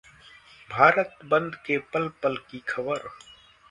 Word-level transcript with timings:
भारत 0.69 1.19
बंद 1.25 1.55
के 1.65 1.77
पल-पल 1.93 2.37
की 2.51 2.63
खबर 2.69 3.07